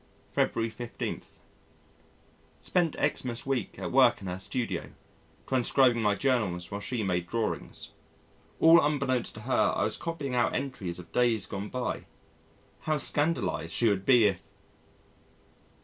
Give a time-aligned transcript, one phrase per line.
[0.31, 1.21] February 15.
[2.59, 4.89] Spent Xmas week at work in her studio,
[5.47, 7.91] transcribing my Journals while she made drawings.
[8.59, 12.05] All unbeknown to her I was copying out entries of days gone by
[12.89, 14.41] how scandalised she would be if...!